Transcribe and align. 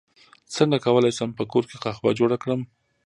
څنګه 0.55 0.77
کولی 0.85 1.11
شم 1.17 1.29
په 1.37 1.43
کور 1.51 1.63
کې 1.69 1.77
قهوه 1.83 2.11
جوړه 2.19 2.37
کړم 2.43 2.61